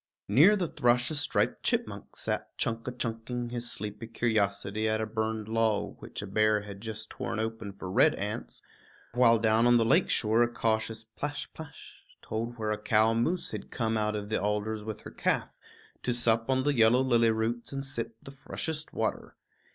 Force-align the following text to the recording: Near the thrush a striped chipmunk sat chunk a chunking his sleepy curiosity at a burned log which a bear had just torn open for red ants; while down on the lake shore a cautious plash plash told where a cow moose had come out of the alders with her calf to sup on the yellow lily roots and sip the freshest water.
Near 0.27 0.55
the 0.55 0.67
thrush 0.67 1.11
a 1.11 1.13
striped 1.13 1.61
chipmunk 1.61 2.15
sat 2.15 2.57
chunk 2.57 2.87
a 2.87 2.91
chunking 2.91 3.49
his 3.51 3.71
sleepy 3.71 4.07
curiosity 4.07 4.89
at 4.89 4.99
a 4.99 5.05
burned 5.05 5.47
log 5.47 5.97
which 5.99 6.23
a 6.23 6.25
bear 6.25 6.61
had 6.61 6.81
just 6.81 7.11
torn 7.11 7.37
open 7.37 7.71
for 7.71 7.87
red 7.87 8.15
ants; 8.15 8.63
while 9.13 9.37
down 9.37 9.67
on 9.67 9.77
the 9.77 9.85
lake 9.85 10.09
shore 10.09 10.41
a 10.41 10.47
cautious 10.51 11.03
plash 11.03 11.53
plash 11.53 12.01
told 12.23 12.57
where 12.57 12.71
a 12.71 12.81
cow 12.81 13.13
moose 13.13 13.51
had 13.51 13.69
come 13.69 13.95
out 13.95 14.15
of 14.15 14.29
the 14.29 14.41
alders 14.41 14.83
with 14.83 15.01
her 15.01 15.11
calf 15.11 15.49
to 16.01 16.13
sup 16.13 16.49
on 16.49 16.63
the 16.63 16.73
yellow 16.73 17.01
lily 17.01 17.29
roots 17.29 17.71
and 17.71 17.85
sip 17.85 18.15
the 18.23 18.31
freshest 18.31 18.93
water. 18.93 19.35